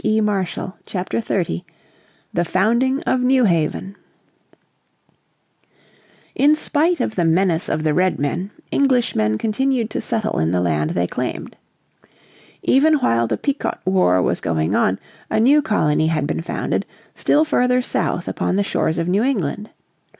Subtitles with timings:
[0.87, 1.63] __________Chapter 30
[2.33, 3.95] The Founding of New Haven
[6.33, 10.89] In spite of the menace of the Redmen, Englishmen continued to settle in the land
[10.89, 11.55] they claimed.
[12.63, 14.97] Even while the Pequot war was going on
[15.29, 19.69] a new colony had been founded, still further south upon the shores of New England.